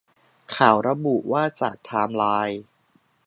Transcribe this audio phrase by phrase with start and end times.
[0.55, 2.59] ข่าวระบุว่าจากไทม์ไลน์